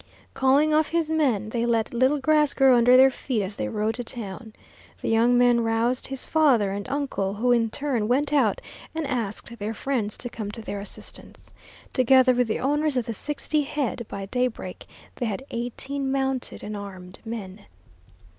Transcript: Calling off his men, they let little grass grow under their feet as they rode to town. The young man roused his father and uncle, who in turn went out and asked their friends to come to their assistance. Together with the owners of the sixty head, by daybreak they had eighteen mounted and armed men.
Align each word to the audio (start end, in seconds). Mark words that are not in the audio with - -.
Calling 0.33 0.73
off 0.73 0.87
his 0.89 1.11
men, 1.11 1.49
they 1.49 1.63
let 1.63 1.93
little 1.93 2.17
grass 2.17 2.55
grow 2.55 2.75
under 2.75 2.97
their 2.97 3.11
feet 3.11 3.43
as 3.43 3.55
they 3.55 3.69
rode 3.69 3.93
to 3.93 4.03
town. 4.03 4.51
The 4.99 5.09
young 5.09 5.37
man 5.37 5.61
roused 5.61 6.07
his 6.07 6.25
father 6.25 6.71
and 6.71 6.89
uncle, 6.89 7.35
who 7.35 7.51
in 7.51 7.69
turn 7.69 8.07
went 8.07 8.33
out 8.33 8.61
and 8.95 9.05
asked 9.05 9.59
their 9.59 9.75
friends 9.75 10.17
to 10.17 10.27
come 10.27 10.49
to 10.53 10.61
their 10.63 10.79
assistance. 10.79 11.51
Together 11.93 12.33
with 12.33 12.47
the 12.47 12.57
owners 12.59 12.97
of 12.97 13.05
the 13.05 13.13
sixty 13.13 13.61
head, 13.61 14.07
by 14.09 14.25
daybreak 14.25 14.87
they 15.17 15.27
had 15.27 15.45
eighteen 15.51 16.11
mounted 16.11 16.63
and 16.63 16.75
armed 16.75 17.19
men. 17.23 17.67